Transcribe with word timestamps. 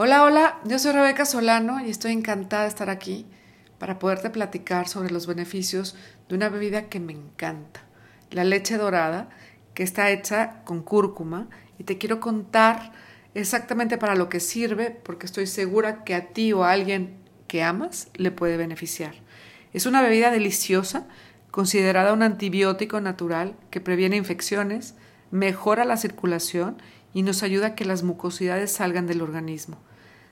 Hola, 0.00 0.22
hola, 0.22 0.60
yo 0.64 0.78
soy 0.78 0.92
Rebeca 0.92 1.24
Solano 1.24 1.84
y 1.84 1.90
estoy 1.90 2.12
encantada 2.12 2.62
de 2.62 2.68
estar 2.68 2.88
aquí 2.88 3.26
para 3.80 3.98
poderte 3.98 4.30
platicar 4.30 4.86
sobre 4.86 5.10
los 5.10 5.26
beneficios 5.26 5.96
de 6.28 6.36
una 6.36 6.48
bebida 6.48 6.88
que 6.88 7.00
me 7.00 7.12
encanta, 7.12 7.80
la 8.30 8.44
leche 8.44 8.76
dorada, 8.76 9.28
que 9.74 9.82
está 9.82 10.12
hecha 10.12 10.62
con 10.62 10.84
cúrcuma 10.84 11.48
y 11.80 11.82
te 11.82 11.98
quiero 11.98 12.20
contar 12.20 12.92
exactamente 13.34 13.98
para 13.98 14.14
lo 14.14 14.28
que 14.28 14.38
sirve 14.38 14.92
porque 14.92 15.26
estoy 15.26 15.48
segura 15.48 16.04
que 16.04 16.14
a 16.14 16.28
ti 16.28 16.52
o 16.52 16.62
a 16.62 16.70
alguien 16.70 17.16
que 17.48 17.64
amas 17.64 18.06
le 18.14 18.30
puede 18.30 18.56
beneficiar. 18.56 19.16
Es 19.72 19.84
una 19.84 20.00
bebida 20.00 20.30
deliciosa, 20.30 21.08
considerada 21.50 22.12
un 22.12 22.22
antibiótico 22.22 23.00
natural 23.00 23.56
que 23.72 23.80
previene 23.80 24.14
infecciones, 24.14 24.94
mejora 25.32 25.84
la 25.84 25.96
circulación 25.96 26.80
y 26.80 26.97
nos 27.14 27.42
ayuda 27.42 27.68
a 27.68 27.74
que 27.74 27.84
las 27.84 28.02
mucosidades 28.02 28.72
salgan 28.72 29.06
del 29.06 29.22
organismo. 29.22 29.78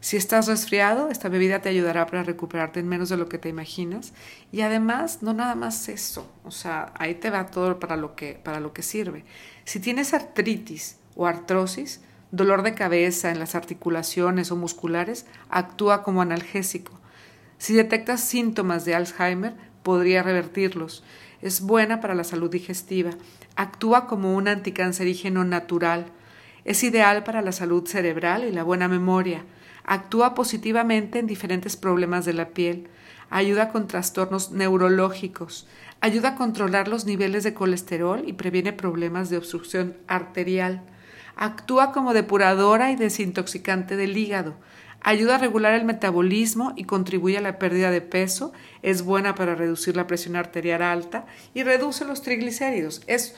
Si 0.00 0.18
estás 0.18 0.48
resfriado, 0.48 1.08
esta 1.08 1.30
bebida 1.30 1.62
te 1.62 1.70
ayudará 1.70 2.04
para 2.04 2.22
recuperarte 2.22 2.78
en 2.78 2.88
menos 2.88 3.08
de 3.08 3.16
lo 3.16 3.28
que 3.28 3.38
te 3.38 3.48
imaginas. 3.48 4.12
Y 4.52 4.60
además, 4.60 5.22
no 5.22 5.32
nada 5.32 5.54
más 5.54 5.88
eso, 5.88 6.30
o 6.44 6.50
sea, 6.50 6.92
ahí 6.98 7.14
te 7.14 7.30
va 7.30 7.46
todo 7.46 7.78
para 7.78 7.96
lo 7.96 8.14
que, 8.14 8.34
para 8.34 8.60
lo 8.60 8.74
que 8.74 8.82
sirve. 8.82 9.24
Si 9.64 9.80
tienes 9.80 10.12
artritis 10.12 10.98
o 11.16 11.26
artrosis, 11.26 12.02
dolor 12.32 12.62
de 12.62 12.74
cabeza 12.74 13.30
en 13.30 13.38
las 13.38 13.54
articulaciones 13.54 14.50
o 14.50 14.56
musculares, 14.56 15.24
actúa 15.48 16.02
como 16.02 16.20
analgésico. 16.20 16.92
Si 17.56 17.72
detectas 17.72 18.20
síntomas 18.20 18.84
de 18.84 18.94
Alzheimer, 18.94 19.54
podría 19.82 20.22
revertirlos. 20.22 21.02
Es 21.40 21.62
buena 21.62 22.00
para 22.02 22.14
la 22.14 22.24
salud 22.24 22.50
digestiva. 22.50 23.12
Actúa 23.56 24.06
como 24.06 24.34
un 24.34 24.48
anticancerígeno 24.48 25.44
natural. 25.44 26.12
Es 26.64 26.82
ideal 26.82 27.24
para 27.24 27.42
la 27.42 27.52
salud 27.52 27.86
cerebral 27.86 28.44
y 28.44 28.52
la 28.52 28.62
buena 28.62 28.88
memoria. 28.88 29.44
Actúa 29.84 30.34
positivamente 30.34 31.18
en 31.18 31.26
diferentes 31.26 31.76
problemas 31.76 32.24
de 32.24 32.32
la 32.32 32.48
piel. 32.48 32.88
Ayuda 33.28 33.68
con 33.68 33.86
trastornos 33.86 34.50
neurológicos. 34.50 35.66
Ayuda 36.00 36.30
a 36.30 36.34
controlar 36.36 36.88
los 36.88 37.04
niveles 37.04 37.44
de 37.44 37.52
colesterol 37.52 38.22
y 38.26 38.32
previene 38.32 38.72
problemas 38.72 39.28
de 39.28 39.36
obstrucción 39.36 39.96
arterial. 40.06 40.82
Actúa 41.36 41.92
como 41.92 42.14
depuradora 42.14 42.90
y 42.92 42.96
desintoxicante 42.96 43.96
del 43.96 44.16
hígado. 44.16 44.54
Ayuda 45.02 45.34
a 45.34 45.38
regular 45.38 45.74
el 45.74 45.84
metabolismo 45.84 46.72
y 46.76 46.84
contribuye 46.84 47.36
a 47.36 47.42
la 47.42 47.58
pérdida 47.58 47.90
de 47.90 48.00
peso. 48.00 48.54
Es 48.80 49.02
buena 49.02 49.34
para 49.34 49.54
reducir 49.54 49.96
la 49.96 50.06
presión 50.06 50.34
arterial 50.34 50.80
alta 50.80 51.26
y 51.52 51.62
reduce 51.62 52.06
los 52.06 52.22
triglicéridos. 52.22 53.02
Es 53.06 53.34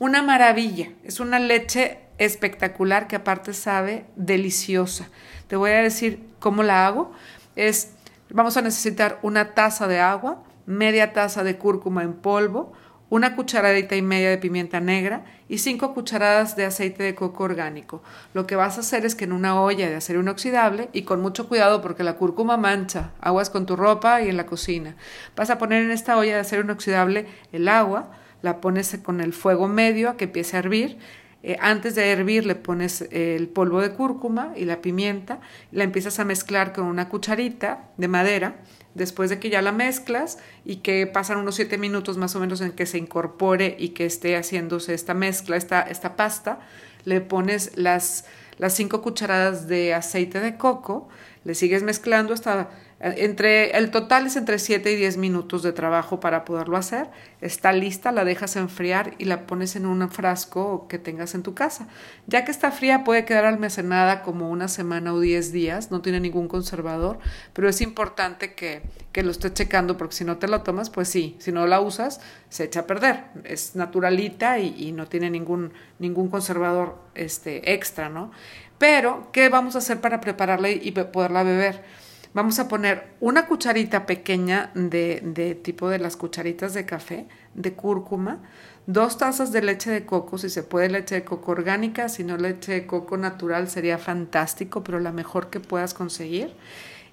una 0.00 0.22
maravilla. 0.22 0.90
Es 1.04 1.20
una 1.20 1.38
leche 1.38 2.03
espectacular 2.18 3.06
que 3.06 3.16
aparte 3.16 3.52
sabe 3.54 4.06
deliciosa. 4.16 5.08
Te 5.48 5.56
voy 5.56 5.72
a 5.72 5.82
decir 5.82 6.24
cómo 6.38 6.62
la 6.62 6.86
hago. 6.86 7.12
Es, 7.56 7.92
vamos 8.30 8.56
a 8.56 8.62
necesitar 8.62 9.18
una 9.22 9.54
taza 9.54 9.88
de 9.88 10.00
agua, 10.00 10.42
media 10.66 11.12
taza 11.12 11.44
de 11.44 11.56
cúrcuma 11.56 12.02
en 12.02 12.14
polvo, 12.14 12.72
una 13.10 13.36
cucharadita 13.36 13.96
y 13.96 14.02
media 14.02 14.30
de 14.30 14.38
pimienta 14.38 14.80
negra 14.80 15.24
y 15.48 15.58
cinco 15.58 15.94
cucharadas 15.94 16.56
de 16.56 16.64
aceite 16.64 17.02
de 17.02 17.14
coco 17.14 17.44
orgánico. 17.44 18.02
Lo 18.32 18.46
que 18.46 18.56
vas 18.56 18.76
a 18.76 18.80
hacer 18.80 19.04
es 19.04 19.14
que 19.14 19.24
en 19.24 19.32
una 19.32 19.60
olla 19.60 19.88
de 19.88 19.94
acero 19.94 20.20
inoxidable 20.20 20.88
y 20.92 21.02
con 21.02 21.20
mucho 21.20 21.48
cuidado 21.48 21.82
porque 21.82 22.02
la 22.02 22.16
cúrcuma 22.16 22.56
mancha, 22.56 23.12
aguas 23.20 23.50
con 23.50 23.66
tu 23.66 23.76
ropa 23.76 24.22
y 24.22 24.30
en 24.30 24.36
la 24.36 24.46
cocina. 24.46 24.96
Vas 25.36 25.50
a 25.50 25.58
poner 25.58 25.82
en 25.82 25.90
esta 25.90 26.16
olla 26.16 26.34
de 26.34 26.40
acero 26.40 26.62
inoxidable 26.62 27.26
el 27.52 27.68
agua, 27.68 28.10
la 28.42 28.60
pones 28.60 28.98
con 29.02 29.20
el 29.20 29.32
fuego 29.32 29.68
medio 29.68 30.10
a 30.10 30.16
que 30.16 30.24
empiece 30.24 30.56
a 30.56 30.60
hervir 30.60 30.98
eh, 31.46 31.58
antes 31.60 31.94
de 31.94 32.10
hervir 32.10 32.46
le 32.46 32.54
pones 32.54 33.02
el 33.10 33.48
polvo 33.48 33.82
de 33.82 33.92
cúrcuma 33.92 34.54
y 34.56 34.64
la 34.64 34.80
pimienta, 34.80 35.40
la 35.72 35.84
empiezas 35.84 36.18
a 36.18 36.24
mezclar 36.24 36.72
con 36.72 36.86
una 36.86 37.10
cucharita 37.10 37.90
de 37.98 38.08
madera. 38.08 38.56
Después 38.94 39.28
de 39.28 39.38
que 39.38 39.50
ya 39.50 39.60
la 39.60 39.70
mezclas 39.70 40.38
y 40.64 40.76
que 40.76 41.06
pasan 41.06 41.36
unos 41.36 41.56
siete 41.56 41.76
minutos 41.76 42.16
más 42.16 42.34
o 42.34 42.40
menos 42.40 42.62
en 42.62 42.72
que 42.72 42.86
se 42.86 42.96
incorpore 42.96 43.76
y 43.78 43.90
que 43.90 44.06
esté 44.06 44.36
haciéndose 44.36 44.94
esta 44.94 45.12
mezcla, 45.12 45.58
esta, 45.58 45.82
esta 45.82 46.16
pasta, 46.16 46.60
le 47.04 47.20
pones 47.20 47.76
las, 47.76 48.24
las 48.56 48.72
cinco 48.72 49.02
cucharadas 49.02 49.68
de 49.68 49.92
aceite 49.92 50.40
de 50.40 50.56
coco, 50.56 51.10
le 51.44 51.54
sigues 51.54 51.82
mezclando 51.82 52.32
hasta 52.32 52.70
entre, 53.00 53.76
el 53.76 53.90
total 53.90 54.26
es 54.26 54.36
entre 54.36 54.58
7 54.58 54.92
y 54.92 54.96
10 54.96 55.16
minutos 55.16 55.62
de 55.62 55.72
trabajo 55.72 56.20
para 56.20 56.44
poderlo 56.44 56.76
hacer. 56.76 57.08
Está 57.40 57.72
lista, 57.72 58.12
la 58.12 58.24
dejas 58.24 58.56
enfriar 58.56 59.14
y 59.18 59.24
la 59.24 59.46
pones 59.46 59.76
en 59.76 59.84
un 59.84 60.08
frasco 60.10 60.86
que 60.88 60.98
tengas 60.98 61.34
en 61.34 61.42
tu 61.42 61.54
casa. 61.54 61.88
Ya 62.26 62.44
que 62.44 62.50
está 62.50 62.70
fría 62.70 63.04
puede 63.04 63.24
quedar 63.24 63.44
almacenada 63.44 64.22
como 64.22 64.48
una 64.48 64.68
semana 64.68 65.12
o 65.12 65.20
10 65.20 65.52
días, 65.52 65.90
no 65.90 66.02
tiene 66.02 66.20
ningún 66.20 66.48
conservador, 66.48 67.18
pero 67.52 67.68
es 67.68 67.80
importante 67.80 68.54
que, 68.54 68.82
que 69.12 69.22
lo 69.22 69.32
estés 69.32 69.54
checando 69.54 69.96
porque 69.96 70.14
si 70.14 70.24
no 70.24 70.38
te 70.38 70.48
la 70.48 70.62
tomas, 70.62 70.88
pues 70.88 71.08
sí, 71.08 71.36
si 71.40 71.52
no 71.52 71.66
la 71.66 71.80
usas, 71.80 72.20
se 72.48 72.64
echa 72.64 72.80
a 72.80 72.86
perder. 72.86 73.24
Es 73.44 73.74
naturalita 73.74 74.58
y, 74.58 74.74
y 74.78 74.92
no 74.92 75.08
tiene 75.08 75.30
ningún, 75.30 75.72
ningún 75.98 76.28
conservador 76.28 76.96
este, 77.14 77.74
extra, 77.74 78.08
¿no? 78.08 78.30
Pero, 78.78 79.28
¿qué 79.32 79.48
vamos 79.48 79.74
a 79.74 79.78
hacer 79.78 80.00
para 80.00 80.20
prepararla 80.20 80.70
y 80.70 80.90
poderla 80.90 81.42
beber? 81.42 82.03
Vamos 82.34 82.58
a 82.58 82.66
poner 82.66 83.10
una 83.20 83.46
cucharita 83.46 84.06
pequeña 84.06 84.72
de, 84.74 85.22
de, 85.24 85.54
tipo 85.54 85.88
de 85.88 86.00
las 86.00 86.16
cucharitas 86.16 86.74
de 86.74 86.84
café, 86.84 87.28
de 87.54 87.74
cúrcuma, 87.74 88.40
dos 88.88 89.18
tazas 89.18 89.52
de 89.52 89.62
leche 89.62 89.92
de 89.92 90.04
coco, 90.04 90.36
si 90.36 90.50
se 90.50 90.64
puede 90.64 90.90
leche 90.90 91.14
de 91.14 91.24
coco 91.24 91.52
orgánica, 91.52 92.08
si 92.08 92.24
no 92.24 92.36
leche 92.36 92.72
de 92.72 92.86
coco 92.86 93.16
natural 93.16 93.68
sería 93.68 93.98
fantástico, 93.98 94.82
pero 94.82 94.98
la 94.98 95.12
mejor 95.12 95.48
que 95.48 95.60
puedas 95.60 95.94
conseguir. 95.94 96.52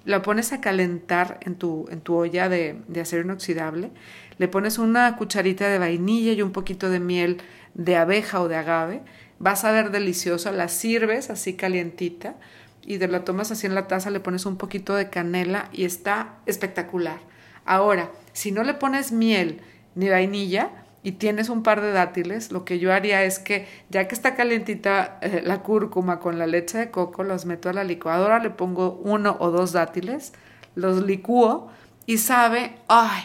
La 0.04 0.22
pones 0.22 0.52
a 0.52 0.60
calentar 0.60 1.38
en 1.42 1.54
tu, 1.54 1.86
en 1.88 2.00
tu 2.00 2.16
olla 2.16 2.48
de, 2.48 2.82
de 2.88 3.00
acero 3.00 3.22
inoxidable, 3.22 3.92
le 4.38 4.48
pones 4.48 4.78
una 4.78 5.16
cucharita 5.16 5.68
de 5.68 5.78
vainilla 5.78 6.32
y 6.32 6.42
un 6.42 6.50
poquito 6.50 6.90
de 6.90 6.98
miel 6.98 7.40
de 7.74 7.94
abeja 7.94 8.40
o 8.40 8.48
de 8.48 8.56
agave, 8.56 9.02
vas 9.38 9.64
a 9.64 9.70
ver 9.70 9.92
deliciosa, 9.92 10.50
la 10.50 10.66
sirves 10.66 11.30
así 11.30 11.54
calientita, 11.54 12.34
y 12.84 12.98
de 12.98 13.08
la 13.08 13.24
tomas 13.24 13.50
así 13.50 13.66
en 13.66 13.74
la 13.74 13.86
taza, 13.86 14.10
le 14.10 14.20
pones 14.20 14.46
un 14.46 14.56
poquito 14.56 14.94
de 14.94 15.10
canela 15.10 15.68
y 15.72 15.84
está 15.84 16.34
espectacular. 16.46 17.20
Ahora, 17.64 18.10
si 18.32 18.52
no 18.52 18.64
le 18.64 18.74
pones 18.74 19.12
miel 19.12 19.60
ni 19.94 20.08
vainilla 20.08 20.70
y 21.02 21.12
tienes 21.12 21.48
un 21.48 21.62
par 21.62 21.80
de 21.80 21.92
dátiles, 21.92 22.52
lo 22.52 22.64
que 22.64 22.78
yo 22.78 22.92
haría 22.92 23.24
es 23.24 23.38
que 23.38 23.66
ya 23.90 24.06
que 24.08 24.14
está 24.14 24.34
calientita 24.34 25.18
eh, 25.20 25.42
la 25.44 25.62
cúrcuma 25.62 26.20
con 26.20 26.38
la 26.38 26.46
leche 26.46 26.78
de 26.78 26.90
coco, 26.90 27.24
los 27.24 27.44
meto 27.44 27.68
a 27.68 27.72
la 27.72 27.84
licuadora, 27.84 28.38
le 28.38 28.50
pongo 28.50 29.00
uno 29.04 29.36
o 29.40 29.50
dos 29.50 29.72
dátiles, 29.72 30.32
los 30.74 31.02
licúo 31.02 31.70
y 32.06 32.18
sabe, 32.18 32.76
ay, 32.88 33.22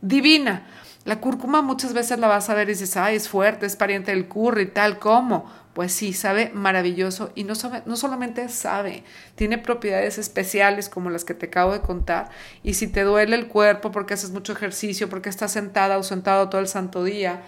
divina. 0.00 0.66
La 1.04 1.20
cúrcuma 1.20 1.60
muchas 1.60 1.92
veces 1.92 2.18
la 2.18 2.28
vas 2.28 2.48
a 2.48 2.54
ver 2.54 2.68
y 2.68 2.72
dices, 2.72 2.96
ay, 2.96 3.16
es 3.16 3.28
fuerte, 3.28 3.66
es 3.66 3.76
pariente 3.76 4.10
del 4.10 4.26
curry, 4.26 4.66
tal 4.66 4.98
como. 4.98 5.44
Pues 5.74 5.92
sí, 5.92 6.12
sabe 6.12 6.50
maravilloso 6.54 7.32
y 7.34 7.42
no, 7.42 7.54
no 7.84 7.96
solamente 7.96 8.48
sabe, 8.48 9.02
tiene 9.34 9.58
propiedades 9.58 10.18
especiales 10.18 10.88
como 10.88 11.10
las 11.10 11.24
que 11.24 11.34
te 11.34 11.46
acabo 11.46 11.72
de 11.72 11.80
contar. 11.80 12.30
Y 12.62 12.74
si 12.74 12.86
te 12.86 13.02
duele 13.02 13.34
el 13.34 13.48
cuerpo 13.48 13.90
porque 13.90 14.14
haces 14.14 14.30
mucho 14.30 14.52
ejercicio, 14.52 15.10
porque 15.10 15.28
estás 15.28 15.50
sentada 15.50 15.98
o 15.98 16.04
sentado 16.04 16.48
todo 16.48 16.60
el 16.60 16.68
santo 16.68 17.02
día, 17.02 17.42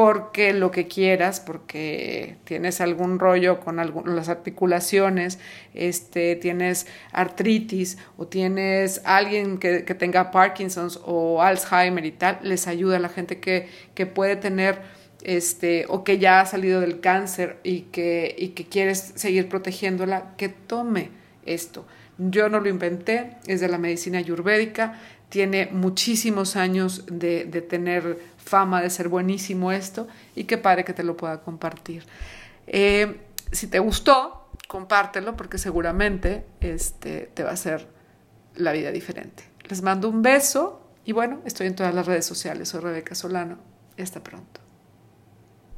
porque 0.00 0.54
lo 0.54 0.70
que 0.70 0.88
quieras, 0.88 1.40
porque 1.40 2.38
tienes 2.44 2.80
algún 2.80 3.18
rollo 3.18 3.60
con 3.60 3.76
las 3.76 4.30
articulaciones, 4.30 5.38
este, 5.74 6.36
tienes 6.36 6.86
artritis 7.12 7.98
o 8.16 8.26
tienes 8.26 9.02
alguien 9.04 9.58
que, 9.58 9.82
tenga 9.82 10.30
Parkinson's 10.30 10.98
o 11.04 11.42
Alzheimer 11.42 12.06
y 12.06 12.12
tal, 12.12 12.38
les 12.42 12.66
ayuda 12.66 12.96
a 12.96 12.98
la 12.98 13.10
gente 13.10 13.40
que, 13.40 13.68
que 13.94 14.06
puede 14.06 14.36
tener 14.36 14.80
este, 15.22 15.84
o 15.90 16.02
que 16.02 16.18
ya 16.18 16.40
ha 16.40 16.46
salido 16.46 16.80
del 16.80 17.00
cáncer 17.00 17.58
y 17.62 17.82
que, 17.92 18.34
y 18.38 18.48
que 18.48 18.64
quieres 18.64 19.12
seguir 19.16 19.50
protegiéndola, 19.50 20.32
que 20.38 20.48
tome 20.48 21.10
esto. 21.44 21.84
Yo 22.16 22.48
no 22.48 22.60
lo 22.60 22.70
inventé, 22.70 23.36
es 23.46 23.60
de 23.60 23.68
la 23.68 23.76
medicina 23.76 24.16
ayurvédica, 24.16 24.98
tiene 25.30 25.70
muchísimos 25.72 26.56
años 26.56 27.04
de, 27.06 27.46
de 27.46 27.62
tener 27.62 28.18
fama 28.36 28.82
de 28.82 28.90
ser 28.90 29.08
buenísimo 29.08 29.72
esto 29.72 30.08
y 30.34 30.44
qué 30.44 30.58
padre 30.58 30.84
que 30.84 30.92
te 30.92 31.04
lo 31.04 31.16
pueda 31.16 31.40
compartir. 31.40 32.04
Eh, 32.66 33.20
si 33.52 33.66
te 33.68 33.78
gustó, 33.78 34.50
compártelo 34.68 35.36
porque 35.36 35.58
seguramente 35.58 36.44
este, 36.60 37.30
te 37.34 37.42
va 37.42 37.50
a 37.50 37.54
hacer 37.54 37.88
la 38.56 38.72
vida 38.72 38.90
diferente. 38.90 39.44
Les 39.68 39.82
mando 39.82 40.08
un 40.08 40.22
beso 40.22 40.82
y 41.04 41.12
bueno, 41.12 41.40
estoy 41.44 41.68
en 41.68 41.74
todas 41.74 41.94
las 41.94 42.06
redes 42.06 42.26
sociales. 42.26 42.68
Soy 42.68 42.80
Rebeca 42.80 43.14
Solano. 43.14 43.58
Hasta 43.98 44.22
pronto. 44.22 44.60